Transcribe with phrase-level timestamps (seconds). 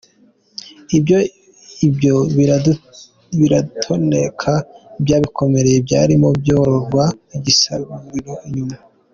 [1.87, 2.13] Ibyo
[3.37, 4.53] biradutoneka,
[5.03, 7.03] bya bikomere byarimo byomorwa
[7.43, 8.77] bigasubira inyuma.